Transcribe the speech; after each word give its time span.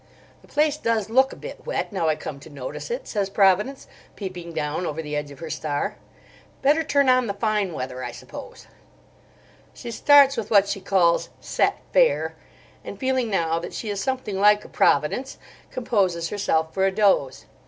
"The 0.41 0.47
place 0.47 0.77
does 0.77 1.11
look 1.11 1.31
a 1.31 1.35
bit 1.35 1.63
wet, 1.63 1.93
now 1.93 2.09
I 2.09 2.15
come 2.15 2.39
to 2.39 2.49
notice 2.49 2.89
it," 2.89 3.07
says 3.07 3.29
Providence, 3.29 3.85
peeping 4.15 4.51
down 4.51 4.87
over 4.87 4.99
the 4.99 5.15
edge 5.15 5.29
of 5.29 5.37
her 5.37 5.51
star. 5.51 5.95
"Better 6.63 6.81
turn 6.83 7.07
on 7.07 7.27
the 7.27 7.35
fine 7.35 7.71
weather, 7.71 8.03
I 8.03 8.11
suppose." 8.11 8.65
She 9.75 9.91
starts 9.91 10.37
with 10.37 10.51
she 10.67 10.81
calls 10.81 11.29
"set 11.39 11.81
fair," 11.93 12.33
and 12.83 12.99
feeling 12.99 13.29
now 13.29 13.59
that 13.59 13.75
she 13.75 13.91
is 13.91 14.01
something 14.01 14.39
like 14.39 14.65
a 14.65 14.69
Providence, 14.69 15.37
composes 15.69 16.29
herself 16.29 16.73
for 16.73 16.87
a 16.87 16.91
doze. 16.91 17.45